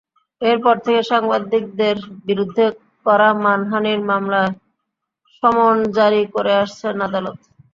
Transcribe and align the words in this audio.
এরপর 0.41 0.75
থেকে 0.85 1.01
সাংবাদিকদের 1.11 1.95
বিরুদ্ধে 2.27 2.65
করা 3.05 3.29
মানহানির 3.43 3.99
মামলায় 4.09 4.51
সমন 5.35 5.75
জারি 5.97 6.21
করে 6.35 6.53
আসছেন 6.63 6.95
আদালত। 7.07 7.37